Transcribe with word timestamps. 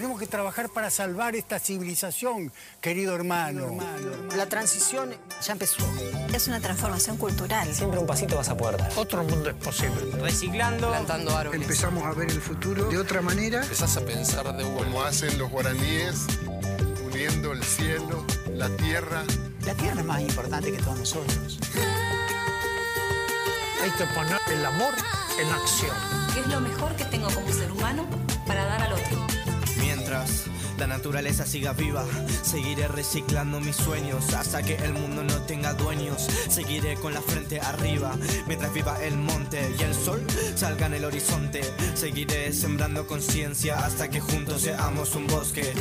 tenemos 0.00 0.20
que 0.20 0.28
trabajar 0.28 0.68
para 0.68 0.90
salvar 0.90 1.34
esta 1.34 1.58
civilización, 1.58 2.52
querido 2.80 3.16
hermano. 3.16 3.78
La 4.36 4.46
transición 4.46 5.12
ya 5.44 5.52
empezó. 5.52 5.84
Es 6.32 6.46
una 6.46 6.60
transformación 6.60 7.16
cultural. 7.16 7.74
Siempre 7.74 7.98
un 7.98 8.06
pasito 8.06 8.36
vas 8.36 8.48
a 8.48 8.56
poder 8.56 8.76
dar. 8.76 8.92
Otro 8.94 9.24
mundo 9.24 9.50
es 9.50 9.56
posible. 9.56 10.12
Reciclando, 10.20 10.90
plantando 10.90 11.36
árboles. 11.36 11.62
Empezamos 11.62 12.04
a 12.04 12.12
ver 12.12 12.30
el 12.30 12.40
futuro 12.40 12.88
de 12.88 12.96
otra 12.96 13.22
manera. 13.22 13.62
Empezás 13.62 13.96
a 13.96 14.02
pensar 14.02 14.56
de 14.56 14.62
como 14.62 15.02
hacen 15.02 15.36
los 15.36 15.50
guaraníes, 15.50 16.26
uniendo 17.04 17.50
el 17.50 17.64
cielo, 17.64 18.24
la 18.54 18.68
tierra. 18.76 19.24
La 19.66 19.74
tierra 19.74 20.00
es 20.00 20.06
más 20.06 20.20
importante 20.20 20.70
que 20.70 20.78
todos 20.78 20.96
nosotros. 20.96 21.58
Hay 23.82 23.90
que 23.90 24.04
poner 24.14 24.40
el 24.52 24.64
amor 24.64 24.94
en 25.40 25.48
acción. 25.50 25.96
¿Qué 26.34 26.38
es 26.38 26.46
lo 26.46 26.60
mejor 26.60 26.94
que 26.94 27.04
tengo 27.06 27.28
como 27.30 27.52
ser 27.52 27.72
humano 27.72 28.06
para 28.46 28.64
dar 28.64 28.82
al 28.82 28.92
otro? 28.92 29.47
La 30.78 30.86
naturaleza 30.86 31.44
siga 31.44 31.74
viva, 31.74 32.02
seguiré 32.42 32.88
reciclando 32.88 33.60
mis 33.60 33.76
sueños 33.76 34.32
hasta 34.32 34.62
que 34.62 34.76
el 34.76 34.94
mundo 34.94 35.22
no 35.22 35.42
tenga 35.42 35.74
dueños. 35.74 36.26
Seguiré 36.48 36.94
con 36.94 37.12
la 37.12 37.20
frente 37.20 37.60
arriba 37.60 38.16
mientras 38.46 38.72
viva 38.72 38.96
el 39.04 39.18
monte 39.18 39.74
y 39.78 39.82
el 39.82 39.94
sol 39.94 40.24
salga 40.54 40.86
en 40.86 40.94
el 40.94 41.04
horizonte. 41.04 41.60
Seguiré 41.94 42.54
sembrando 42.54 43.06
conciencia 43.06 43.84
hasta 43.84 44.08
que 44.08 44.20
juntos 44.20 44.62
seamos 44.62 45.14
un 45.14 45.26
bosque. 45.26 45.74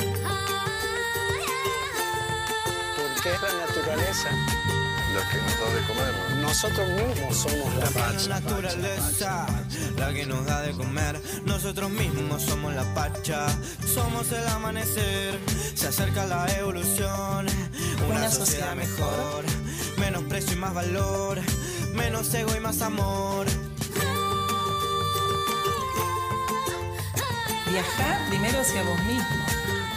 Porque 2.98 3.34
es 3.34 3.41
la 3.41 3.66
naturaleza 3.66 4.87
la 5.17 5.30
que 5.30 5.38
nos 5.41 5.59
da 5.59 5.73
de 5.73 5.88
comer. 5.88 6.41
Nosotros 6.41 6.88
mismos 6.89 7.38
somos 7.38 7.75
la 7.75 7.89
pacha. 7.89 8.30
La 8.30 8.39
naturaleza, 8.39 9.45
la 9.98 10.13
que 10.13 10.25
nos 10.25 10.45
da 10.45 10.62
de 10.62 10.71
comer. 10.73 11.21
Nosotros 11.45 11.89
mismos 11.89 12.44
somos 12.44 12.75
la 12.75 12.94
pacha. 12.94 13.48
Somos 13.94 14.31
el 14.31 14.48
amanecer. 14.48 15.39
Se 15.75 15.88
acerca 15.88 16.25
la 16.25 16.45
evolución. 16.58 17.47
Una, 18.09 18.30
sociedad, 18.30 18.75
mejor. 18.75 19.44
Menos 19.97 20.23
precio 20.23 20.53
y 20.53 20.59
más 20.59 20.73
valor. 20.73 21.39
Menos 21.94 22.33
ego 22.33 22.55
y 22.55 22.59
más 22.59 22.81
amor. 22.81 23.47
Viajar 27.72 28.30
primero 28.30 28.59
hacia 28.61 28.83
vos 28.83 28.99
mismo. 29.03 29.36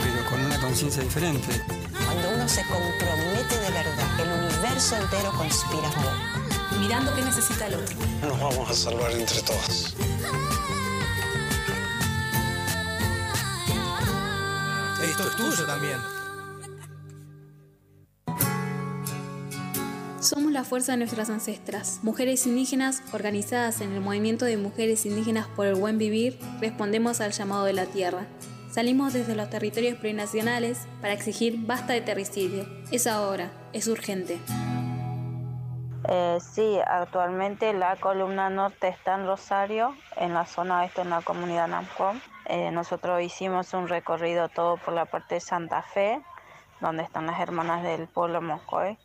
Pero 0.03 0.31
con 0.31 0.41
una 0.41 0.59
conciencia 0.61 1.03
diferente. 1.03 1.63
Cuando 2.07 2.31
uno 2.31 2.49
se 2.49 2.63
compromete 2.63 3.57
de 3.57 3.71
verdad, 3.71 4.21
el 4.21 4.40
universo 4.61 4.95
entero 4.95 5.33
conspira 5.39 5.89
a 5.89 5.93
favor. 5.93 6.81
Mirando 6.81 7.15
qué 7.15 7.23
necesita 7.23 7.67
el 7.67 7.75
otro. 7.77 7.97
Nos 8.21 8.39
vamos 8.39 8.71
a 8.71 8.75
salvar 8.75 9.11
entre 9.13 9.41
todos. 9.41 9.97
Esto 15.03 15.29
es 15.29 15.37
tuyo 15.37 15.67
también. 15.67 15.99
Somos 20.21 20.53
la 20.53 20.65
fuerza 20.65 20.93
de 20.93 20.99
nuestras 20.99 21.31
ancestras. 21.31 22.01
Mujeres 22.03 22.47
indígenas 22.47 23.03
organizadas 23.13 23.81
en 23.81 23.93
el 23.93 24.03
movimiento 24.03 24.45
de 24.45 24.59
mujeres 24.59 25.07
indígenas 25.07 25.47
por 25.57 25.67
el 25.67 25.75
buen 25.75 25.97
vivir, 25.97 26.39
respondemos 26.61 27.23
al 27.23 27.33
llamado 27.33 27.65
de 27.65 27.73
la 27.73 27.87
tierra. 27.87 28.27
Salimos 28.71 29.13
desde 29.13 29.35
los 29.35 29.51
territorios 29.51 29.99
plurinacionales 29.99 30.87
para 31.01 31.13
exigir 31.13 31.57
basta 31.67 31.93
de 31.93 32.03
terricidio. 32.03 32.67
Es 32.93 33.09
ahora, 33.09 33.51
es 33.73 33.89
urgente. 33.89 34.39
Eh, 36.09 36.39
sí, 36.41 36.79
actualmente 36.87 37.73
la 37.73 37.97
columna 37.97 38.49
norte 38.49 38.87
está 38.87 39.17
en 39.17 39.27
Rosario, 39.27 39.97
en 40.17 40.35
la 40.35 40.47
zona 40.47 40.81
oeste, 40.83 41.03
en 41.03 41.11
la 41.11 41.21
comunidad 41.21 41.67
Namcom. 41.67 42.21
Eh, 42.47 42.71
nosotros 42.71 43.21
hicimos 43.23 43.75
un 43.75 43.89
recorrido 43.89 44.49
todo 44.49 44.77
por 44.77 44.95
la 44.95 45.05
parte 45.05 45.35
de 45.35 45.41
Santa 45.41 45.83
Fe, 45.83 46.23
donde 46.81 47.03
están 47.03 47.27
las 47.27 47.41
hermanas 47.41 47.83
del 47.83 48.07
pueblo 48.07 48.41
Moscoy. 48.41 48.97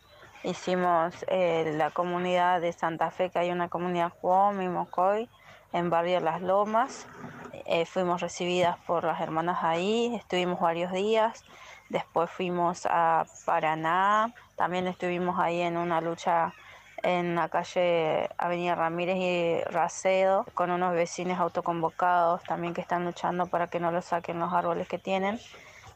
Hicimos 0.43 1.25
eh, 1.27 1.73
la 1.75 1.89
comunidad 1.89 2.61
de 2.61 2.71
Santa 2.71 3.09
Fe, 3.09 3.31
que 3.31 3.39
hay 3.39 3.49
una 3.49 3.67
comunidad 3.67 4.13
Juom 4.21 4.61
y 4.61 4.69
Moscoy, 4.69 5.27
en 5.73 5.89
barrio 5.89 6.19
Las 6.19 6.43
Lomas. 6.43 7.07
Eh, 7.65 7.85
fuimos 7.85 8.21
recibidas 8.21 8.77
por 8.85 9.03
las 9.03 9.19
hermanas 9.19 9.63
ahí, 9.63 10.15
estuvimos 10.15 10.59
varios 10.59 10.91
días, 10.91 11.43
después 11.89 12.29
fuimos 12.29 12.85
a 12.85 13.25
Paraná, 13.45 14.33
también 14.55 14.85
estuvimos 14.85 15.39
ahí 15.39 15.61
en 15.61 15.77
una 15.77 15.99
lucha 15.99 16.53
en 17.01 17.35
la 17.35 17.49
calle 17.49 18.29
Avenida 18.37 18.75
Ramírez 18.75 19.17
y 19.17 19.61
Racedo, 19.71 20.45
con 20.53 20.71
unos 20.71 20.93
vecinos 20.93 21.39
autoconvocados 21.39 22.43
también 22.43 22.73
que 22.73 22.81
están 22.81 23.03
luchando 23.03 23.47
para 23.47 23.67
que 23.67 23.79
no 23.79 23.91
lo 23.91 24.01
saquen 24.01 24.39
los 24.39 24.53
árboles 24.53 24.87
que 24.87 24.97
tienen. 24.97 25.39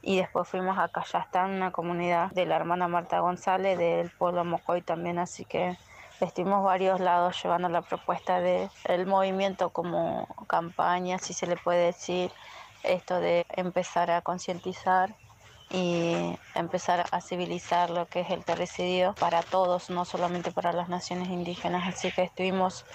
Y 0.01 0.17
después 0.17 0.47
fuimos 0.47 0.77
a 0.77 0.87
Cayastán, 0.87 1.51
una 1.51 1.71
comunidad 1.71 2.31
de 2.31 2.45
la 2.45 2.55
hermana 2.55 2.87
Marta 2.87 3.19
González 3.19 3.77
del 3.77 4.09
pueblo 4.11 4.45
Mocoy 4.45 4.81
también, 4.81 5.19
así 5.19 5.45
que 5.45 5.77
Estuvimos 6.19 6.63
varios 6.63 6.99
lados 6.99 7.41
llevando 7.41 7.69
la 7.69 7.81
propuesta 7.81 8.41
del 8.41 8.69
el 8.85 9.05
movimiento 9.05 9.69
como 9.69 10.27
campaña, 10.47 11.17
si 11.17 11.33
se 11.33 11.47
le 11.47 11.55
puede 11.55 11.85
decir, 11.85 12.31
esto 12.83 13.19
de 13.19 13.45
empezar 13.55 14.11
a 14.11 14.21
concientizar 14.21 15.15
y 15.71 16.37
empezar 16.55 17.05
a 17.11 17.21
civilizar 17.21 17.89
lo 17.89 18.07
que 18.07 18.21
es 18.21 18.31
el 18.31 18.43
terricidio 18.43 19.13
para 19.19 19.43
todos, 19.43 19.89
no 19.89 20.03
solamente 20.03 20.51
para 20.51 20.73
las 20.73 20.89
naciones 20.89 21.29
indígenas. 21.29 21.87
Así 21.87 22.11
que 22.11 22.23
estuvimos 22.23 22.85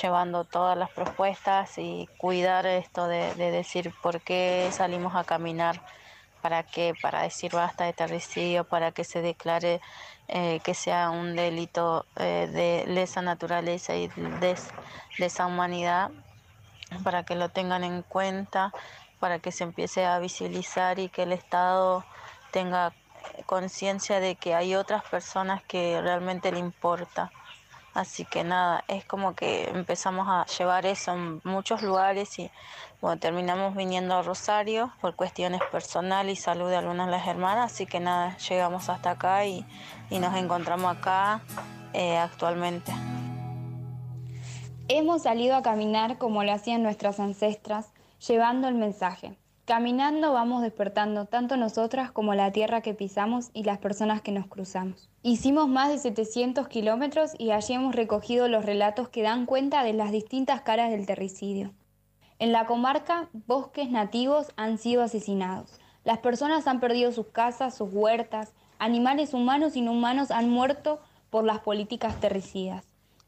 llevando 0.00 0.44
todas 0.44 0.78
las 0.78 0.90
propuestas 0.90 1.76
y 1.78 2.08
cuidar 2.18 2.66
esto 2.66 3.08
de, 3.08 3.34
de 3.34 3.50
decir 3.50 3.92
por 4.00 4.20
qué 4.20 4.68
salimos 4.70 5.16
a 5.16 5.24
caminar, 5.24 5.82
para 6.42 6.62
que, 6.62 6.94
para 7.00 7.22
decir 7.22 7.52
basta 7.52 7.84
de 7.84 7.92
terricidio, 7.92 8.64
para 8.64 8.92
que 8.92 9.04
se 9.04 9.22
declare 9.22 9.80
eh, 10.28 10.60
que 10.64 10.74
sea 10.74 11.10
un 11.10 11.36
delito 11.36 12.06
eh, 12.16 12.48
de 12.52 12.84
lesa 12.92 13.22
naturaleza 13.22 13.96
y 13.96 14.08
de 14.08 14.56
esa 15.18 15.46
humanidad, 15.46 16.10
para 17.04 17.24
que 17.24 17.34
lo 17.34 17.48
tengan 17.48 17.84
en 17.84 18.02
cuenta, 18.02 18.72
para 19.18 19.38
que 19.38 19.52
se 19.52 19.64
empiece 19.64 20.06
a 20.06 20.18
visibilizar 20.18 20.98
y 20.98 21.08
que 21.08 21.24
el 21.24 21.32
Estado 21.32 22.04
tenga 22.52 22.92
conciencia 23.46 24.20
de 24.20 24.34
que 24.34 24.54
hay 24.54 24.74
otras 24.74 25.04
personas 25.04 25.62
que 25.64 26.00
realmente 26.00 26.52
le 26.52 26.58
importa. 26.58 27.30
Así 27.92 28.24
que 28.24 28.44
nada, 28.44 28.84
es 28.86 29.04
como 29.04 29.34
que 29.34 29.68
empezamos 29.68 30.28
a 30.28 30.46
llevar 30.46 30.86
eso 30.86 31.12
en 31.12 31.40
muchos 31.42 31.82
lugares 31.82 32.38
y 32.38 32.50
bueno, 33.00 33.18
terminamos 33.18 33.74
viniendo 33.74 34.14
a 34.14 34.22
Rosario 34.22 34.92
por 35.00 35.16
cuestiones 35.16 35.60
personales 35.72 36.38
y 36.38 36.42
salud 36.42 36.68
de 36.68 36.76
algunas 36.76 37.06
de 37.06 37.12
las 37.12 37.26
hermanas, 37.26 37.72
así 37.72 37.86
que 37.86 37.98
nada, 37.98 38.36
llegamos 38.36 38.88
hasta 38.88 39.12
acá 39.12 39.44
y, 39.46 39.64
nos 40.10 40.36
encontramos 40.36 40.96
acá 40.96 41.40
eh, 41.92 42.16
actualmente. 42.18 42.92
Hemos 44.88 45.22
salido 45.22 45.56
a 45.56 45.62
caminar 45.62 46.18
como 46.18 46.44
lo 46.44 46.52
hacían 46.52 46.82
nuestras 46.82 47.20
ancestras, 47.20 47.92
llevando 48.26 48.68
el 48.68 48.74
mensaje. 48.74 49.36
Caminando 49.70 50.32
vamos 50.32 50.62
despertando 50.62 51.26
tanto 51.26 51.56
nosotras 51.56 52.10
como 52.10 52.34
la 52.34 52.50
tierra 52.50 52.80
que 52.80 52.92
pisamos 52.92 53.50
y 53.54 53.62
las 53.62 53.78
personas 53.78 54.20
que 54.20 54.32
nos 54.32 54.48
cruzamos. 54.48 55.08
Hicimos 55.22 55.68
más 55.68 55.90
de 55.90 55.98
700 55.98 56.66
kilómetros 56.66 57.34
y 57.38 57.52
allí 57.52 57.74
hemos 57.74 57.94
recogido 57.94 58.48
los 58.48 58.64
relatos 58.64 59.10
que 59.10 59.22
dan 59.22 59.46
cuenta 59.46 59.84
de 59.84 59.92
las 59.92 60.10
distintas 60.10 60.62
caras 60.62 60.90
del 60.90 61.06
terricidio. 61.06 61.72
En 62.40 62.50
la 62.50 62.66
comarca, 62.66 63.28
bosques 63.46 63.88
nativos 63.92 64.48
han 64.56 64.76
sido 64.76 65.04
asesinados. 65.04 65.78
Las 66.02 66.18
personas 66.18 66.66
han 66.66 66.80
perdido 66.80 67.12
sus 67.12 67.28
casas, 67.28 67.76
sus 67.76 67.92
huertas, 67.92 68.52
animales 68.80 69.34
humanos 69.34 69.76
y 69.76 69.82
no 69.82 70.04
han 70.04 70.50
muerto 70.50 71.00
por 71.30 71.44
las 71.44 71.60
políticas 71.60 72.18
terricidas. 72.18 72.84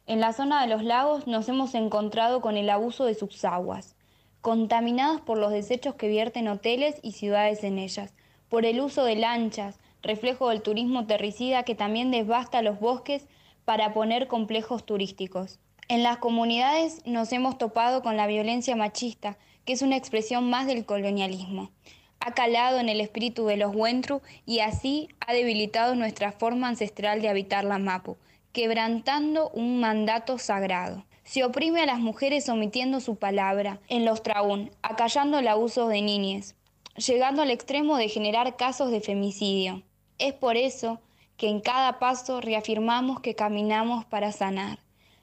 En 0.06 0.18
la 0.18 0.32
zona 0.32 0.60
de 0.60 0.66
los 0.66 0.82
lagos 0.82 1.28
nos 1.28 1.48
hemos 1.48 1.76
encontrado 1.76 2.40
con 2.40 2.56
el 2.56 2.68
abuso 2.68 3.04
de 3.04 3.14
sus 3.14 3.44
aguas 3.44 3.94
contaminados 4.42 5.20
por 5.20 5.38
los 5.38 5.52
desechos 5.52 5.94
que 5.94 6.08
vierten 6.08 6.48
hoteles 6.48 6.96
y 7.02 7.12
ciudades 7.12 7.62
en 7.62 7.78
ellas, 7.78 8.12
por 8.48 8.66
el 8.66 8.80
uso 8.80 9.04
de 9.04 9.14
lanchas, 9.14 9.78
reflejo 10.02 10.48
del 10.48 10.62
turismo 10.62 11.06
terricida 11.06 11.62
que 11.62 11.76
también 11.76 12.10
devasta 12.10 12.60
los 12.60 12.80
bosques 12.80 13.26
para 13.64 13.94
poner 13.94 14.26
complejos 14.26 14.84
turísticos. 14.84 15.60
En 15.88 16.02
las 16.02 16.18
comunidades 16.18 17.02
nos 17.06 17.32
hemos 17.32 17.56
topado 17.56 18.02
con 18.02 18.16
la 18.16 18.26
violencia 18.26 18.74
machista, 18.74 19.38
que 19.64 19.74
es 19.74 19.82
una 19.82 19.96
expresión 19.96 20.50
más 20.50 20.66
del 20.66 20.84
colonialismo. 20.84 21.70
Ha 22.18 22.34
calado 22.34 22.80
en 22.80 22.88
el 22.88 23.00
espíritu 23.00 23.46
de 23.46 23.56
los 23.56 23.74
Wentru 23.74 24.22
y 24.44 24.58
así 24.58 25.08
ha 25.20 25.32
debilitado 25.32 25.94
nuestra 25.94 26.32
forma 26.32 26.68
ancestral 26.68 27.22
de 27.22 27.28
habitar 27.28 27.64
la 27.64 27.78
Mapu, 27.78 28.16
quebrantando 28.52 29.50
un 29.50 29.78
mandato 29.78 30.38
sagrado. 30.38 31.04
Se 31.24 31.44
oprime 31.44 31.82
a 31.82 31.86
las 31.86 32.00
mujeres 32.00 32.48
omitiendo 32.48 33.00
su 33.00 33.16
palabra 33.16 33.80
en 33.88 34.04
los 34.04 34.22
traún, 34.22 34.70
acallando 34.82 35.38
el 35.38 35.48
abuso 35.48 35.88
de 35.88 36.02
niñes, 36.02 36.56
llegando 36.96 37.42
al 37.42 37.50
extremo 37.50 37.96
de 37.96 38.08
generar 38.08 38.56
casos 38.56 38.90
de 38.90 39.00
femicidio. 39.00 39.82
Es 40.18 40.34
por 40.34 40.56
eso 40.56 41.00
que 41.36 41.48
en 41.48 41.60
cada 41.60 41.98
paso 41.98 42.40
reafirmamos 42.40 43.20
que 43.20 43.34
caminamos 43.34 44.04
para 44.04 44.32
sanar. 44.32 44.78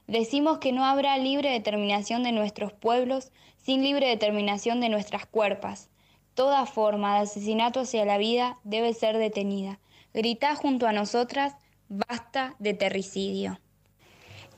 Decimos 0.07 0.57
que 0.57 0.71
no 0.71 0.85
habrá 0.85 1.17
libre 1.17 1.51
determinación 1.51 2.23
de 2.23 2.31
nuestros 2.31 2.73
pueblos 2.73 3.31
sin 3.57 3.83
libre 3.83 4.07
determinación 4.07 4.81
de 4.81 4.89
nuestras 4.89 5.25
cuerpas. 5.25 5.89
Toda 6.33 6.65
forma 6.65 7.15
de 7.15 7.23
asesinato 7.23 7.81
hacia 7.81 8.05
la 8.05 8.17
vida 8.17 8.57
debe 8.63 8.93
ser 8.93 9.17
detenida. 9.17 9.79
Gritá 10.13 10.55
junto 10.55 10.87
a 10.87 10.93
nosotras, 10.93 11.55
basta 11.89 12.55
de 12.57 12.73
terricidio. 12.73 13.59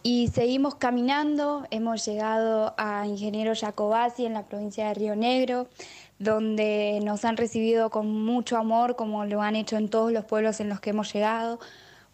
Y 0.04 0.30
seguimos 0.30 0.76
caminando, 0.76 1.68
hemos 1.70 2.04
llegado 2.06 2.74
a 2.78 3.06
Ingeniero 3.06 3.54
Jacobasi 3.56 4.26
en 4.26 4.34
la 4.34 4.46
provincia 4.48 4.88
de 4.88 4.96
Río 4.96 5.16
Negro, 5.16 5.68
donde 6.18 7.00
nos 7.04 7.24
han 7.24 7.38
recibido 7.38 7.92
con 7.92 8.26
mucho 8.26 8.58
amor, 8.58 8.96
como 8.96 9.26
lo 9.26 9.44
han 9.44 9.56
hecho 9.56 9.78
en 9.78 9.90
todos 9.90 10.12
los 10.12 10.26
pueblos 10.26 10.60
en 10.60 10.70
los 10.70 10.80
que 10.80 10.90
hemos 10.90 11.14
llegado, 11.14 11.60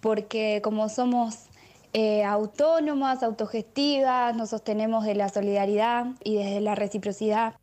porque 0.01 0.59
como 0.61 0.89
somos 0.89 1.45
eh, 1.93 2.25
autónomas, 2.25 3.23
autogestivas, 3.23 4.35
nos 4.35 4.49
sostenemos 4.49 5.05
de 5.05 5.15
la 5.15 5.29
solidaridad 5.29 6.07
y 6.25 6.35
desde 6.35 6.59
la 6.59 6.75
reciprocidad. 6.75 7.55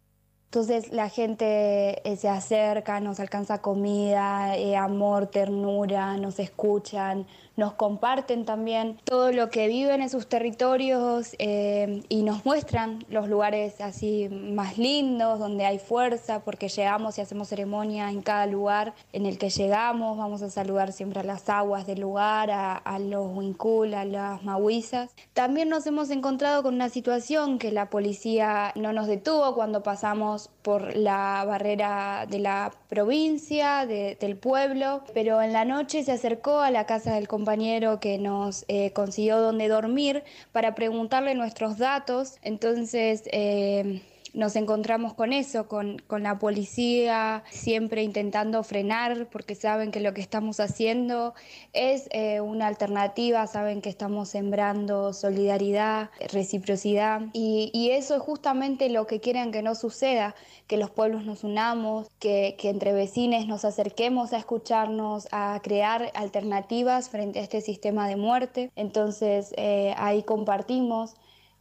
Entonces 0.55 0.93
la 0.93 1.09
gente 1.09 2.09
eh, 2.09 2.17
se 2.17 2.29
acerca, 2.29 3.01
nos 3.01 3.19
alcanza 3.19 3.61
comida, 3.61 4.57
eh, 4.57 4.77
amor, 4.77 5.27
ternura, 5.27 6.17
nos 6.17 6.39
escuchan, 6.39 7.27
nos 7.57 7.75
comparten 7.75 8.45
también 8.45 8.99
todo 9.05 9.31
lo 9.31 9.49
que 9.51 9.69
viven 9.69 10.03
en 10.03 10.11
sus 10.11 10.29
territorios 10.29 11.37
eh, 11.39 12.03
y 12.09 12.23
nos 12.23 12.45
muestran 12.45 13.05
los 13.09 13.29
lugares 13.29 13.81
así 13.81 14.29
más 14.29 14.77
lindos, 14.77 15.39
donde 15.39 15.65
hay 15.65 15.79
fuerza, 15.79 16.41
porque 16.41 16.69
llegamos 16.69 17.19
y 17.19 17.21
hacemos 17.21 17.49
ceremonia 17.49 18.11
en 18.11 18.23
cada 18.23 18.47
lugar 18.47 18.95
en 19.13 19.27
el 19.27 19.39
que 19.39 19.51
llegamos, 19.51 20.19
vamos 20.19 20.43
a 20.43 20.51
saludar 20.51 20.93
siempre 20.93 21.21
a 21.21 21.25
las 21.25 21.49
aguas 21.49 21.87
del 21.87 22.01
lugar, 22.01 22.51
a, 22.51 22.99
los 22.99 23.27
huincul, 23.29 23.95
a 23.95 24.05
las 24.05 24.43
mahuizas. 24.43 25.11
También 25.33 25.69
nos 25.69 25.87
hemos 25.87 26.11
encontrado 26.11 26.63
con 26.63 26.75
una 26.75 26.89
situación 26.89 27.59
que 27.59 27.71
la 27.71 27.91
policía 27.91 28.73
no 28.75 28.93
nos 28.93 29.07
detuvo 29.07 29.55
cuando 29.55 29.83
pasamos 29.83 30.44
por 30.63 30.97
la 30.97 31.45
barrera 31.47 32.27
de 32.29 32.39
la 32.39 32.73
provincia, 32.89 33.87
del 33.87 34.37
pueblo, 34.37 35.03
pero 35.13 35.43
en 35.43 35.53
la 35.53 35.65
noche 35.65 36.03
se 36.05 36.13
acercó 36.13 36.61
a 36.61 36.71
la 36.71 36.87
casa 36.87 37.15
del 37.15 37.29
compañero 37.29 38.01
que 38.01 38.19
nos 38.19 38.65
eh, 38.69 38.93
consiguió 38.93 39.41
donde 39.41 39.69
dormir 39.69 40.25
para 40.53 40.75
preguntarle 40.75 41.35
nuestros 41.35 41.79
datos. 41.79 42.39
Entonces, 42.43 43.25
eh, 43.33 44.03
nos 44.35 44.57
encontramos 44.57 45.15
con 45.15 45.33
eso, 45.33 45.69
con, 45.69 46.03
la 46.11 46.39
policía 46.39 47.45
siempre 47.51 48.03
intentando 48.03 48.63
frenar 48.63 49.29
porque 49.31 49.55
saben 49.55 49.91
que 49.91 50.01
lo 50.01 50.13
que 50.15 50.21
estamos 50.21 50.61
haciendo 50.61 51.35
es 51.73 52.09
eh, 52.11 52.41
una 52.41 52.67
alternativa, 52.67 53.47
saben 53.47 53.81
que 53.81 53.89
estamos 53.89 54.29
sembrando 54.29 55.13
solidaridad, 55.13 56.11
reciprocidad 56.33 57.23
y, 57.33 57.91
eso 57.95 58.17
es 58.17 58.23
justamente 58.23 58.89
lo 58.89 59.07
que 59.07 59.21
quieren 59.21 59.53
que 59.53 59.63
no 59.63 59.77
suceda, 59.77 60.35
que 60.67 60.77
los 60.77 60.91
pueblos 60.91 61.25
nos 61.25 61.45
unamos, 61.45 62.09
que, 62.19 62.57
entre 62.63 62.93
vecinos 62.93 63.47
nos 63.47 63.65
acerquemos 63.65 64.33
a 64.33 64.39
escucharnos, 64.39 65.29
a 65.31 65.61
crear 65.63 66.11
alternativas 66.15 67.09
frente 67.09 67.39
a 67.39 67.43
este 67.43 67.61
sistema 67.61 68.09
de 68.09 68.17
muerte. 68.17 68.73
Entonces 68.75 69.55
eh, 69.57 69.95
ahí 69.97 70.25
compartimos 70.25 71.15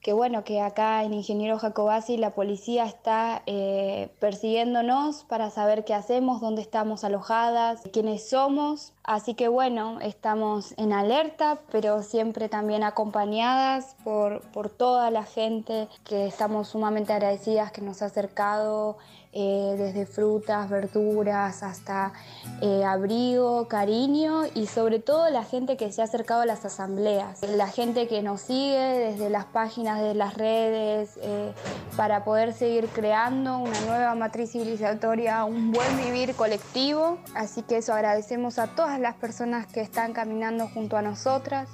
que 0.04 0.12
bueno, 0.12 0.44
que 0.44 0.60
acá 0.60 1.04
en 1.04 1.14
Ingeniero 1.14 1.58
Jacobasi 1.58 2.18
la 2.18 2.32
policía 2.32 2.84
está 2.84 3.42
eh, 3.46 4.10
persiguiéndonos 4.20 5.24
para 5.24 5.50
saber 5.50 5.86
qué 5.86 5.94
hacemos, 5.94 6.42
dónde 6.42 6.62
estamos 6.62 7.06
alojadas, 7.06 7.82
quiénes 7.94 8.30
somos. 8.30 8.92
Así 9.06 9.34
que 9.34 9.48
bueno, 9.48 10.00
estamos 10.02 10.74
en 10.78 10.92
alerta, 10.92 11.62
pero 11.72 12.04
siempre 12.04 12.50
también 12.50 12.84
acompañadas 12.84 13.96
por, 14.04 14.42
por 14.52 14.70
toda 14.70 15.10
la 15.10 15.24
gente 15.24 15.88
que 16.04 16.28
estamos 16.28 16.68
sumamente 16.68 17.14
agradecidas 17.14 17.72
que 17.72 17.82
nos 17.82 18.02
ha 18.02 18.08
acercado 18.08 18.98
eh, 19.35 19.74
desde 19.80 20.06
frutas, 20.06 20.69
verduras, 20.69 21.63
hasta 21.63 22.13
eh, 22.62 22.83
abrigo, 22.85 23.68
cariño 23.68 24.44
y 24.53 24.68
sobre 24.68 25.00
todo 25.00 25.27
la 25.31 25.44
gente 25.44 25.75
que 25.75 25.91
se 25.91 26.01
ha 26.01 26.03
acercado 26.03 26.41
a 26.41 26.45
las 26.45 26.65
asambleas, 26.65 27.41
la 27.41 27.68
gente 27.68 28.07
que 28.07 28.21
nos 28.21 28.41
sigue 28.41 28.77
desde 28.77 29.31
las 29.31 29.45
páginas 29.45 30.00
de 30.01 30.13
las 30.13 30.35
redes 30.35 31.18
eh, 31.24 31.51
para 31.97 32.24
poder 32.24 32.53
seguir 32.53 32.88
creando 32.89 33.57
una 33.57 33.81
nueva 33.88 34.13
matriz 34.13 34.51
civilizatoria, 34.51 35.45
un 35.45 35.71
buen 35.71 35.97
vivir 35.97 36.35
colectivo. 36.35 37.18
Así 37.33 37.63
que 37.63 37.77
eso 37.77 37.95
agradecemos 37.95 38.59
a 38.59 38.68
todas 38.68 39.00
las 39.00 39.15
personas 39.15 39.65
que 39.65 39.81
están 39.81 40.13
caminando 40.13 40.68
junto 40.68 40.95
a 40.95 41.01
nosotras 41.01 41.69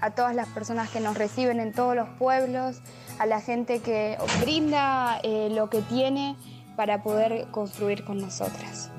a 0.00 0.10
todas 0.10 0.34
las 0.34 0.48
personas 0.48 0.90
que 0.90 1.00
nos 1.00 1.16
reciben 1.16 1.60
en 1.60 1.72
todos 1.72 1.96
los 1.96 2.08
pueblos, 2.18 2.80
a 3.18 3.24
la 3.24 3.40
gente 3.40 3.78
que 3.78 4.18
brinda 4.42 5.18
lo 5.22 5.70
que 5.70 5.80
tiene 5.80 6.36
para 6.76 7.02
poder 7.02 7.46
construir 7.50 8.04
con 8.04 8.18
nosotras. 8.18 8.90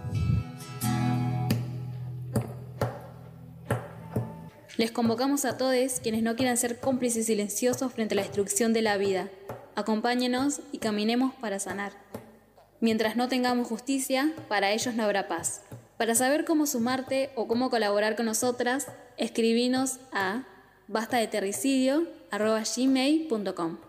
Les 4.77 4.92
convocamos 4.92 5.45
a 5.45 5.57
todos 5.57 6.01
quienes 6.01 6.22
no 6.22 6.36
quieran 6.36 6.57
ser 6.57 6.81
cómplices 6.81 7.27
silenciosos 7.27 7.94
frente 7.94 8.13
a 8.13 8.18
la 8.18 8.24
destrucción 8.24 8.74
de 8.74 8.81
la 8.81 8.98
vida. 8.98 9.30
Acompáñenos 9.75 10.60
y 10.74 10.80
caminemos 10.80 11.33
para 11.36 11.60
sanar. 11.60 11.94
Mientras 12.81 13.16
no 13.16 13.30
tengamos 13.30 13.69
justicia, 13.69 14.33
para 14.50 14.72
ellos 14.72 14.94
no 14.95 15.04
habrá 15.04 15.30
paz. 15.30 15.62
Para 15.98 16.13
saber 16.13 16.44
cómo 16.44 16.66
sumarte 16.66 17.30
o 17.36 17.48
cómo 17.48 17.69
colaborar 17.69 18.18
con 18.18 18.25
nosotras, 18.25 18.88
escribinos 19.18 20.00
a 20.12 20.44
bastadeterricidio.com. 20.88 23.85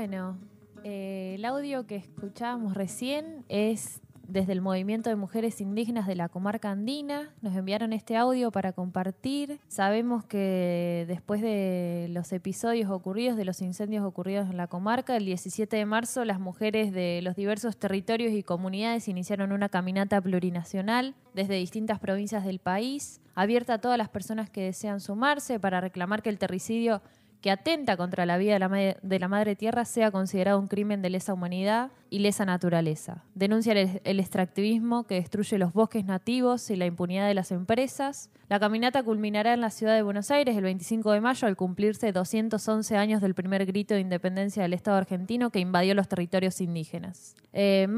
Bueno, 0.00 0.38
eh, 0.82 1.34
el 1.36 1.44
audio 1.44 1.86
que 1.86 1.96
escuchábamos 1.96 2.72
recién 2.72 3.44
es 3.50 4.00
desde 4.26 4.52
el 4.52 4.62
Movimiento 4.62 5.10
de 5.10 5.16
Mujeres 5.16 5.60
Indígenas 5.60 6.06
de 6.06 6.14
la 6.14 6.30
Comarca 6.30 6.70
Andina. 6.70 7.34
Nos 7.42 7.54
enviaron 7.54 7.92
este 7.92 8.16
audio 8.16 8.50
para 8.50 8.72
compartir. 8.72 9.60
Sabemos 9.68 10.24
que 10.24 11.04
después 11.06 11.42
de 11.42 12.06
los 12.08 12.32
episodios 12.32 12.90
ocurridos, 12.90 13.36
de 13.36 13.44
los 13.44 13.60
incendios 13.60 14.02
ocurridos 14.02 14.48
en 14.48 14.56
la 14.56 14.68
comarca, 14.68 15.18
el 15.18 15.26
17 15.26 15.76
de 15.76 15.84
marzo 15.84 16.24
las 16.24 16.40
mujeres 16.40 16.94
de 16.94 17.20
los 17.22 17.36
diversos 17.36 17.76
territorios 17.76 18.32
y 18.32 18.42
comunidades 18.42 19.06
iniciaron 19.06 19.52
una 19.52 19.68
caminata 19.68 20.18
plurinacional 20.22 21.14
desde 21.34 21.56
distintas 21.56 21.98
provincias 21.98 22.46
del 22.46 22.58
país, 22.58 23.20
abierta 23.34 23.74
a 23.74 23.78
todas 23.82 23.98
las 23.98 24.08
personas 24.08 24.48
que 24.48 24.62
desean 24.62 25.00
sumarse 25.00 25.60
para 25.60 25.82
reclamar 25.82 26.22
que 26.22 26.30
el 26.30 26.38
terricidio 26.38 27.02
que 27.40 27.50
atenta 27.50 27.96
contra 27.96 28.26
la 28.26 28.36
vida 28.36 28.54
de 29.02 29.18
la, 29.18 29.28
madre 29.28 29.56
tierra 29.56 29.84
sea 29.84 30.10
considerado 30.10 30.58
un 30.58 30.66
crimen 30.66 31.00
de 31.00 31.10
lesa 31.10 31.32
humanidad 31.32 31.90
y 32.10 32.18
lesa 32.18 32.44
naturaleza. 32.44 33.24
Denuncia 33.34 33.72
el, 33.72 34.20
extractivismo 34.20 35.04
que 35.04 35.14
destruye 35.14 35.56
los 35.56 35.72
bosques 35.72 36.04
nativos 36.04 36.68
y 36.70 36.76
la 36.76 36.86
impunidad 36.86 37.26
de 37.26 37.34
las 37.34 37.50
empresas. 37.50 38.28
La 38.48 38.60
caminata 38.60 39.02
culminará 39.02 39.54
en 39.54 39.62
la 39.62 39.70
ciudad 39.70 39.94
de 39.94 40.02
Buenos 40.02 40.30
Aires 40.30 40.56
el 40.56 40.64
25 40.64 41.12
de 41.12 41.20
mayo 41.20 41.48
al 41.48 41.56
cumplirse 41.56 42.12
211 42.12 42.96
años 42.96 43.22
del 43.22 43.34
primer 43.34 43.64
grito 43.64 43.94
de 43.94 44.00
independencia 44.00 44.62
del 44.62 44.74
Estado 44.74 44.98
argentino 44.98 45.50
que 45.50 45.60
invadió 45.60 45.94
los 45.94 46.08
territorios 46.08 46.60
indígenas. 46.60 47.34
Eh, 47.52 47.88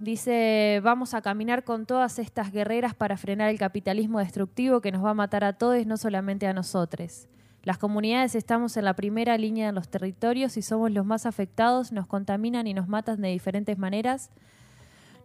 dice, 0.00 0.80
vamos 0.84 1.14
a 1.14 1.22
caminar 1.22 1.64
con 1.64 1.86
todas 1.86 2.18
estas 2.18 2.52
guerreras 2.52 2.94
para 2.94 3.16
frenar 3.16 3.48
el 3.48 3.58
capitalismo 3.58 4.20
destructivo 4.20 4.80
que 4.80 4.92
nos 4.92 5.04
va 5.04 5.10
a 5.10 5.14
matar 5.14 5.42
a 5.44 5.54
todos, 5.54 5.84
no 5.86 5.96
solamente 5.96 6.46
a 6.46 6.52
nosotros. 6.52 7.26
Las 7.64 7.78
comunidades 7.78 8.34
estamos 8.34 8.76
en 8.76 8.84
la 8.84 8.92
primera 8.92 9.38
línea 9.38 9.66
de 9.66 9.72
los 9.72 9.88
territorios 9.88 10.58
y 10.58 10.62
somos 10.62 10.90
los 10.90 11.06
más 11.06 11.24
afectados, 11.24 11.92
nos 11.92 12.06
contaminan 12.06 12.66
y 12.66 12.74
nos 12.74 12.88
matan 12.88 13.22
de 13.22 13.28
diferentes 13.28 13.78
maneras. 13.78 14.30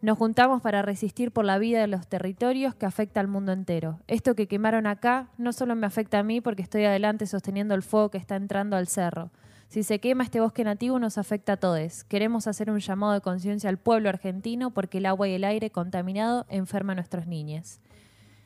Nos 0.02 0.18
juntamos 0.18 0.62
para 0.62 0.82
resistir 0.82 1.34
por 1.34 1.44
la 1.44 1.58
vida 1.58 1.82
de 1.82 1.88
los 1.88 2.08
territorios 2.08 2.76
que 2.76 2.86
afecta 2.86 3.20
al 3.20 3.28
mundo 3.28 3.52
entero. 3.52 4.00
Esto 4.08 4.36
que 4.36 4.48
quemaron 4.48 4.88
acá 4.88 5.28
no 5.38 5.52
solo 5.52 5.76
me 5.76 5.86
afecta 5.86 6.20
a 6.20 6.24
mí 6.24 6.40
porque 6.40 6.62
estoy 6.62 6.86
adelante 6.86 7.28
sosteniendo 7.28 7.76
el 7.76 7.84
fuego 7.84 8.10
que 8.10 8.18
está 8.18 8.38
entrando 8.38 8.78
al 8.78 8.88
cerro. 8.88 9.32
Si 9.68 9.84
se 9.84 10.00
quema 10.00 10.24
este 10.24 10.40
bosque 10.40 10.64
nativo 10.64 10.98
nos 10.98 11.18
afecta 11.18 11.54
a 11.54 11.58
todos. 11.58 12.06
Queremos 12.06 12.48
hacer 12.48 12.72
un 12.72 12.80
llamado 12.80 13.12
de 13.12 13.22
conciencia 13.22 13.70
al 13.70 13.78
pueblo 13.78 14.08
argentino 14.08 14.72
porque 14.72 15.00
el 15.00 15.08
agua 15.08 15.28
y 15.28 15.34
el 15.34 15.44
aire 15.44 15.72
contaminado 15.72 16.46
enferman 16.48 16.94
a 16.94 17.02
nuestros 17.02 17.28
niños. 17.28 17.82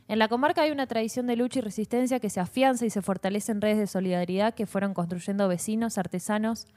En 0.08 0.20
la 0.20 0.28
comarca 0.28 0.64
hay 0.64 0.72
una 0.72 0.86
tradición 0.86 1.28
de 1.28 1.38
lucha 1.38 1.60
y 1.60 1.62
resistencia 1.62 2.20
que 2.20 2.30
se 2.30 2.40
afianza 2.40 2.86
y 2.86 2.90
se 2.90 3.02
fortalece 3.02 3.52
en 3.52 3.62
redes 3.62 3.78
de 3.78 3.88
solidaridad 3.88 4.54
que 4.54 4.66
fueron 4.66 4.94
construyendo 4.94 5.48
vecinos, 5.48 5.98
artesanos, 5.98 6.68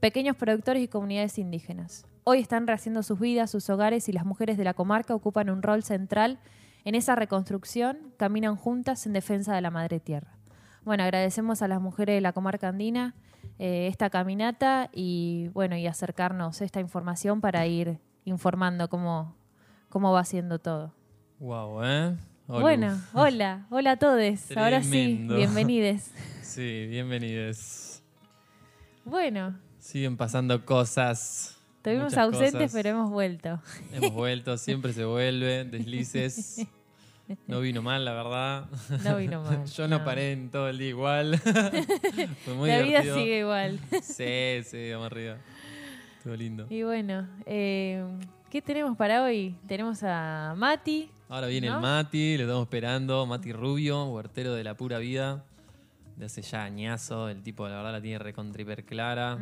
pequeños 0.00 0.36
productores 0.36 0.82
y 0.82 0.88
comunidades 0.88 1.38
indígenas. 1.38 2.04
Hoy 2.24 2.40
están 2.40 2.66
rehaciendo 2.66 3.02
sus 3.02 3.20
vidas, 3.20 3.50
sus 3.50 3.70
hogares 3.70 4.08
y 4.08 4.12
las 4.12 4.24
mujeres 4.24 4.58
de 4.58 4.64
la 4.64 4.74
comarca 4.74 5.14
ocupan 5.14 5.50
un 5.50 5.62
rol 5.62 5.82
central 5.82 6.38
en 6.84 6.94
esa 6.94 7.14
reconstrucción, 7.14 7.98
caminan 8.16 8.56
juntas 8.56 9.06
en 9.06 9.12
defensa 9.12 9.54
de 9.54 9.60
la 9.60 9.70
madre 9.70 10.00
tierra. 10.00 10.36
Bueno, 10.84 11.04
agradecemos 11.04 11.62
a 11.62 11.68
las 11.68 11.80
mujeres 11.80 12.16
de 12.16 12.20
la 12.20 12.32
comarca 12.32 12.68
andina 12.68 13.14
eh, 13.58 13.86
esta 13.86 14.10
caminata 14.10 14.90
y 14.92 15.48
bueno, 15.54 15.76
y 15.76 15.86
acercarnos 15.86 16.60
esta 16.60 16.80
información 16.80 17.40
para 17.40 17.66
ir 17.66 18.00
informando 18.24 18.88
cómo, 18.88 19.36
cómo 19.88 20.12
va 20.12 20.24
siendo 20.24 20.58
todo. 20.58 20.92
Wow, 21.38 21.84
¿eh? 21.84 22.16
Bueno, 22.46 23.00
hola, 23.14 23.66
hola 23.70 23.92
a 23.92 23.96
todos. 23.96 24.20
Ahora 24.54 24.82
sí, 24.82 25.26
bienvenidos. 25.28 26.02
Sí, 26.42 26.86
bienvenidos. 26.88 28.02
Bueno. 29.04 29.58
Siguen 29.80 30.16
pasando 30.16 30.64
cosas. 30.64 31.58
Estuvimos 31.78 32.16
ausentes, 32.16 32.70
pero 32.72 32.90
hemos 32.90 33.10
vuelto. 33.10 33.60
Hemos 33.92 34.12
vuelto, 34.12 34.56
siempre 34.58 34.92
se 34.92 35.04
vuelve, 35.04 35.64
deslices. 35.64 36.66
No 37.46 37.60
vino 37.60 37.80
mal, 37.80 38.04
la 38.04 38.12
verdad. 38.12 38.66
No 39.02 39.16
vino 39.16 39.42
mal. 39.42 39.64
Yo 39.64 39.88
no, 39.88 40.04
paré 40.04 40.32
en 40.32 40.50
todo 40.50 40.68
el 40.68 40.76
día 40.76 40.88
igual. 40.90 41.38
Fue 42.44 42.52
muy 42.52 42.68
la 42.68 42.82
vida 42.82 43.02
sigue 43.02 43.38
igual. 43.38 43.80
sí, 44.02 44.60
sí, 44.62 44.90
vamos 44.92 45.06
arriba. 45.06 45.38
Estuvo 46.18 46.36
lindo. 46.36 46.66
Y 46.68 46.82
bueno, 46.82 47.26
eh, 47.46 48.04
¿qué 48.50 48.60
tenemos 48.60 48.94
para 48.98 49.22
hoy? 49.22 49.56
Tenemos 49.66 50.02
a 50.02 50.52
Mati. 50.54 51.13
Ahora 51.28 51.46
viene 51.46 51.68
el 51.68 51.80
Mati, 51.80 52.36
lo 52.36 52.44
estamos 52.44 52.64
esperando. 52.64 53.24
Mati 53.26 53.52
Rubio, 53.52 54.04
huertero 54.04 54.54
de 54.54 54.62
la 54.62 54.76
pura 54.76 54.98
vida. 54.98 55.44
De 56.16 56.26
hace 56.26 56.42
ya 56.42 56.64
añazo. 56.64 57.28
El 57.28 57.42
tipo, 57.42 57.66
la 57.66 57.76
verdad, 57.76 57.92
la 57.92 58.02
tiene 58.02 58.18
recontra 58.18 58.64
clara. 58.82 59.38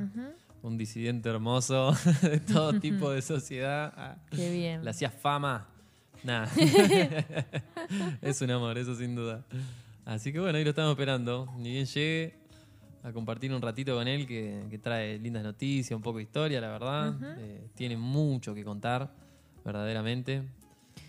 Un 0.62 0.79
disidente 0.79 1.29
hermoso 1.29 1.93
de 2.23 2.39
todo 2.39 2.73
tipo 2.81 3.11
de 3.11 3.21
sociedad. 3.21 3.93
Ah, 3.97 4.17
Qué 4.31 4.53
bien. 4.53 4.85
Le 4.85 4.91
hacía 4.91 5.11
fama. 5.11 5.67
Nada. 6.23 6.49
es 8.23 8.41
un 8.41 8.51
amor, 8.53 8.79
eso 8.79 8.95
sin 8.95 9.17
duda. 9.17 9.45
Así 10.05 10.33
que 10.33 10.39
bueno, 10.39 10.57
ahí 10.57 10.65
lo 10.65 10.71
estamos 10.71 10.93
esperando. 10.93 11.53
Ni 11.59 11.73
bien 11.73 11.87
llegue 11.87 12.35
a 13.03 13.12
compartir 13.12 13.53
un 13.53 13.61
ratito 13.61 13.97
con 13.97 14.07
él 14.07 14.25
que, 14.25 14.79
trae 14.81 15.19
lindas 15.19 15.43
noticias, 15.43 15.97
un 15.97 16.03
poco 16.03 16.19
de 16.19 16.25
historia, 16.25 16.61
la 16.61 16.69
verdad. 16.69 17.15
Eh, 17.39 17.67
tiene 17.75 17.97
mucho 17.97 18.55
que 18.55 18.62
contar, 18.62 19.12
verdaderamente. 19.65 20.45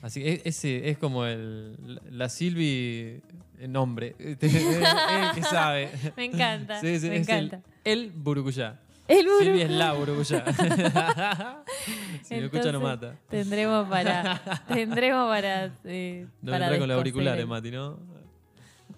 Así 0.02 0.22
que 0.22 0.42
ese 0.44 0.90
es 0.90 0.98
como 0.98 1.26
el, 1.26 2.00
la 2.12 2.30
Silvi 2.30 3.22
el 3.60 3.72
nombre. 3.72 4.16
el 4.20 4.38
que 4.38 5.44
sabe. 5.44 5.90
Me 6.18 6.26
encanta. 6.26 6.82
me 6.82 7.16
encanta. 7.16 7.62
El, 7.84 8.04
el 8.04 8.12
Burucuyá. 8.12 8.80
El 9.08 9.28
Silvia 9.40 9.66
es 9.66 9.72
la 9.72 9.94
Burucuyá. 9.94 10.46
si 12.24 12.36
me 12.36 12.46
escucha 12.46 12.72
no 12.72 12.80
mata. 12.80 13.16
Tendremos 13.30 13.88
para. 13.90 14.42
tendremos 14.68 15.28
para. 15.28 15.72
Eh, 15.84 16.26
no 16.42 16.52
para 16.52 16.78
con 16.78 16.88
los 16.88 16.98
auriculares, 16.98 17.46
Mati, 17.46 17.72
¿no? 17.72 18.00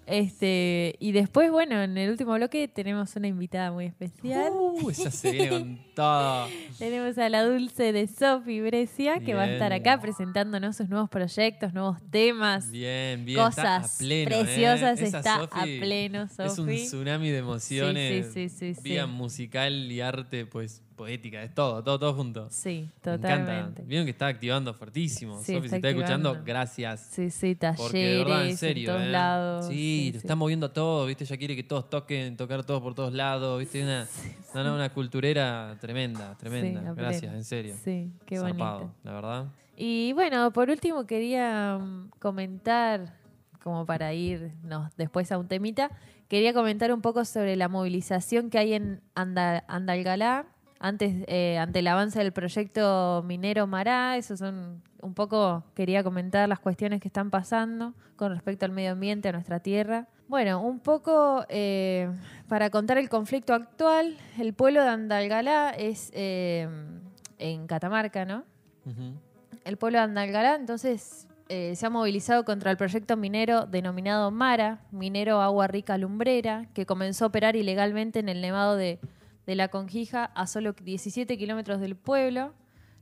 Este, 0.06 0.94
y 1.00 1.10
después, 1.10 1.50
bueno, 1.50 1.82
en 1.82 1.98
el 1.98 2.10
último 2.10 2.34
bloque 2.34 2.68
tenemos 2.68 3.16
una 3.16 3.26
invitada 3.26 3.72
muy 3.72 3.86
especial. 3.86 4.52
Uh, 4.52 4.90
esa 4.90 5.10
se 5.10 5.32
viene 5.32 5.48
con 5.48 5.78
todo. 5.96 6.46
tenemos 6.78 7.18
a 7.18 7.28
la 7.28 7.44
dulce 7.44 7.92
de 7.92 8.06
Sofi 8.06 8.60
Brescia, 8.60 9.18
que 9.18 9.34
va 9.34 9.42
a 9.42 9.52
estar 9.52 9.72
acá 9.72 10.00
presentándonos 10.00 10.76
sus 10.76 10.88
nuevos 10.88 11.10
proyectos, 11.10 11.74
nuevos 11.74 11.98
temas. 12.10 12.70
Bien, 12.70 13.24
bien. 13.24 13.40
Cosas 13.40 14.00
¿eh? 14.00 14.24
preciosas. 14.26 15.00
Está 15.00 15.48
a 15.50 15.64
pleno, 15.64 16.28
Sofi. 16.28 16.52
Es 16.52 16.58
un 16.58 16.68
tsunami 16.68 17.30
de 17.30 17.38
emociones. 17.38 18.32
Sí, 18.32 18.48
sí, 18.48 18.74
sí, 18.74 18.80
Vía 18.82 19.06
musical 19.08 19.90
y 19.90 20.00
arte, 20.00 20.46
pues 20.46 20.82
poética, 20.96 21.42
es 21.42 21.54
todo, 21.54 21.84
todo, 21.84 21.98
todo 21.98 22.14
junto. 22.14 22.48
Sí, 22.50 22.90
totalmente. 23.02 23.82
Vieron 23.82 24.06
que 24.06 24.10
está 24.10 24.26
activando 24.26 24.74
fuertísimo. 24.74 25.40
Sí, 25.42 25.54
Sofi, 25.54 25.68
si 25.68 25.76
está 25.76 25.90
escuchando, 25.90 26.42
gracias. 26.44 27.08
Sí, 27.12 27.30
sí, 27.30 27.54
talleres, 27.54 27.80
Porque, 27.80 27.98
de 27.98 28.18
verdad, 28.18 28.46
en, 28.48 28.56
serio, 28.56 28.92
todos 28.92 29.02
¿eh? 29.02 29.10
lados. 29.10 29.66
Sí, 29.66 30.08
sí 30.12 30.16
está 30.16 30.34
moviendo 30.34 30.70
todo, 30.70 31.06
¿viste? 31.06 31.24
Ya 31.24 31.36
quiere 31.36 31.54
que 31.54 31.62
todos 31.62 31.88
toquen, 31.88 32.36
tocar 32.36 32.64
todos 32.64 32.82
por 32.82 32.94
todos 32.94 33.12
lados, 33.12 33.60
¿viste? 33.60 33.82
Una, 33.82 34.08
una, 34.54 34.74
una, 34.74 34.92
culturera 34.92 35.76
tremenda, 35.80 36.34
tremenda. 36.36 36.92
gracias, 36.94 37.34
en 37.34 37.44
serio. 37.44 37.76
Sí, 37.84 38.10
qué 38.24 38.40
bonito. 38.40 38.92
la 39.04 39.12
verdad. 39.12 39.46
Y 39.76 40.14
bueno, 40.14 40.50
por 40.52 40.70
último 40.70 41.06
quería 41.06 41.78
mm, 41.78 42.10
comentar, 42.18 43.14
como 43.62 43.84
para 43.84 44.14
irnos 44.14 44.90
después 44.96 45.30
a 45.30 45.38
un 45.38 45.48
temita, 45.48 45.90
quería 46.28 46.54
comentar 46.54 46.92
un 46.92 47.02
poco 47.02 47.24
sobre 47.24 47.56
la 47.56 47.68
movilización 47.68 48.48
que 48.48 48.58
hay 48.58 48.72
en 48.72 49.02
Andalgalá 49.14 50.46
antes, 50.78 51.24
eh, 51.26 51.58
ante 51.58 51.78
el 51.78 51.86
avance 51.88 52.18
del 52.18 52.32
proyecto 52.32 53.22
minero 53.26 53.66
Mará, 53.66 54.16
eso 54.16 54.36
son 54.36 54.82
un 55.00 55.14
poco, 55.14 55.64
quería 55.74 56.02
comentar 56.02 56.48
las 56.48 56.58
cuestiones 56.58 57.00
que 57.00 57.08
están 57.08 57.30
pasando 57.30 57.94
con 58.16 58.32
respecto 58.32 58.64
al 58.64 58.72
medio 58.72 58.92
ambiente, 58.92 59.28
a 59.28 59.32
nuestra 59.32 59.60
tierra. 59.60 60.06
Bueno, 60.28 60.60
un 60.60 60.80
poco 60.80 61.44
eh, 61.48 62.10
para 62.48 62.70
contar 62.70 62.98
el 62.98 63.08
conflicto 63.08 63.54
actual, 63.54 64.16
el 64.38 64.52
pueblo 64.54 64.82
de 64.82 64.88
Andalgalá 64.88 65.70
es 65.70 66.10
eh, 66.14 66.68
en 67.38 67.66
Catamarca, 67.66 68.24
¿no? 68.24 68.44
El 69.64 69.76
pueblo 69.76 69.98
de 69.98 70.04
Andalgalá, 70.04 70.54
entonces, 70.54 71.26
se 71.48 71.86
ha 71.86 71.90
movilizado 71.90 72.44
contra 72.44 72.70
el 72.70 72.76
proyecto 72.76 73.16
minero 73.16 73.66
denominado 73.66 74.30
Mara, 74.30 74.80
minero 74.90 75.40
agua 75.40 75.66
rica 75.66 75.98
lumbrera, 75.98 76.66
que 76.72 76.86
comenzó 76.86 77.24
a 77.24 77.28
operar 77.28 77.56
ilegalmente 77.56 78.18
en 78.18 78.28
el 78.28 78.40
nevado 78.40 78.76
de 78.76 79.00
de 79.46 79.54
la 79.54 79.68
Conjija 79.68 80.24
a 80.24 80.46
solo 80.46 80.72
17 80.72 81.38
kilómetros 81.38 81.80
del 81.80 81.96
pueblo. 81.96 82.52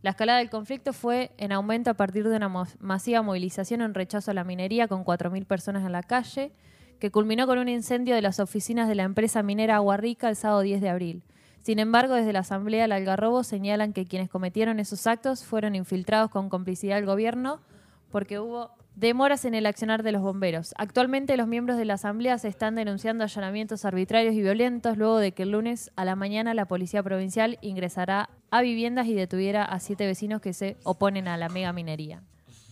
La 0.03 0.11
escalada 0.11 0.39
del 0.39 0.51
conflicto 0.51 0.93
fue 0.93 1.33
en 1.39 1.53
aumento 1.53 1.91
a 1.91 1.95
partir 1.95 2.29
de 2.29 2.37
una 2.37 2.49
masiva 2.81 3.23
movilización 3.23 3.81
en 3.81 3.95
rechazo 3.95 4.31
a 4.31 4.35
la 4.35 4.45
minería 4.45 4.87
con 4.87 5.05
4.000 5.05 5.47
personas 5.47 5.85
en 5.85 5.93
la 5.93 6.03
calle, 6.03 6.53
que 7.01 7.11
culminó 7.11 7.47
con 7.47 7.59
un 7.59 7.69
incendio 7.69 8.15
de 8.15 8.23
las 8.23 8.39
oficinas 8.39 8.89
de 8.89 8.95
la 8.95 9.05
empresa 9.05 9.43
minera 9.43 9.77
Agua 9.77 9.97
Rica 9.97 10.29
el 10.29 10.37
sábado 10.37 10.61
10 10.61 10.83
de 10.83 10.91
abril. 10.91 11.23
Sin 11.63 11.79
embargo, 11.79 12.15
desde 12.15 12.35
la 12.35 12.41
Asamblea 12.41 12.83
del 12.83 12.93
Algarrobo 12.93 13.43
señalan 13.43 13.95
que 13.95 14.05
quienes 14.05 14.29
cometieron 14.29 14.79
esos 14.81 15.07
actos 15.07 15.45
fueron 15.45 15.75
infiltrados 15.75 16.31
con 16.31 16.51
complicidad 16.51 16.97
del 16.97 17.07
gobierno 17.07 17.61
porque 18.11 18.39
hubo 18.39 18.71
Demoras 18.97 19.45
en 19.45 19.55
el 19.55 19.67
accionar 19.67 20.05
de 20.05 20.13
los 20.13 20.23
bomberos. 20.23 20.73
Actualmente 20.79 21.37
los 21.37 21.49
miembros 21.49 21.77
de 21.77 21.85
la 21.85 21.95
Asamblea 21.95 22.39
se 22.39 22.47
están 22.47 22.77
denunciando 22.77 23.25
allanamientos 23.25 23.85
arbitrarios 23.85 24.35
y 24.35 24.41
violentos 24.41 24.97
luego 24.97 25.19
de 25.19 25.33
que 25.33 25.43
el 25.43 25.51
lunes 25.51 25.91
a 25.97 26.05
la 26.05 26.15
mañana 26.15 26.55
la 26.55 26.67
Policía 26.67 27.03
Provincial 27.03 27.59
ingresará 27.61 28.31
a 28.53 28.63
viviendas 28.63 29.09
y 29.09 29.15
detuviera 29.15 29.65
a 29.65 29.81
siete 29.81 30.07
vecinos 30.07 30.41
que 30.41 30.53
se 30.53 30.77
oponen 30.85 31.27
a 31.27 31.37
la 31.37 31.49
mega 31.49 31.73
minería. 31.73 32.23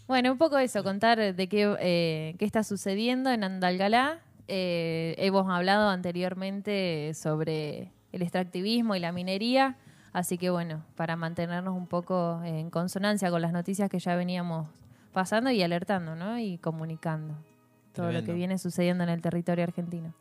Bueno, 0.07 0.31
un 0.31 0.38
poco 0.38 0.59
eso, 0.59 0.85
contar 0.85 1.35
de 1.35 1.49
qué, 1.49 1.76
eh, 1.81 2.37
qué 2.38 2.45
está 2.45 2.62
sucediendo 2.62 3.31
en 3.31 3.43
Andalgalá. 3.43 4.21
Eh, 4.47 5.17
hemos 5.19 5.50
hablado 5.50 5.88
anteriormente 5.88 7.14
sobre 7.14 7.91
el 8.12 8.23
extractivismo 8.23 8.95
y 8.95 9.00
la 9.00 9.11
minería, 9.11 9.76
así 10.12 10.38
que 10.38 10.50
bueno, 10.50 10.85
para 10.95 11.17
mantenernos 11.17 11.76
un 11.76 11.88
poco 11.88 12.41
en 12.45 12.71
consonancia 12.71 13.29
con 13.31 13.43
las 13.43 13.52
noticias 13.52 13.91
que 13.91 13.99
ya 13.99 14.14
veníamos 14.14 14.69
pasando 15.12 15.50
y 15.50 15.62
alertando, 15.62 16.14
¿no? 16.16 16.38
Y 16.38 16.59
comunicando 16.59 17.35
todo 17.95 18.11
lo 18.11 18.25
que 18.25 18.33
viene 18.33 18.59
sucediendo 18.59 19.04
en 19.04 19.11
el 19.11 19.21
territorio 19.21 19.64
argentino. 19.64 20.14